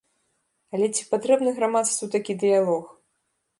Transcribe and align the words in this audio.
Але 0.77 0.87
ці 0.95 1.03
патрэбны 1.11 1.53
грамадству 1.59 2.11
такі 2.19 2.39
дыялог? 2.47 2.85